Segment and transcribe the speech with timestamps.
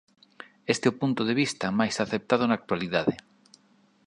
[0.73, 3.13] Este é o punto de vista máis aceptado na actualidade.